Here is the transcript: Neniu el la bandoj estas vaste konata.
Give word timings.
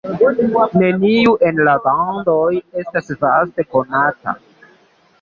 Neniu 0.83 1.35
el 1.51 1.61
la 1.69 1.77
bandoj 1.85 2.41
estas 2.85 3.15
vaste 3.23 3.71
konata. 3.77 4.39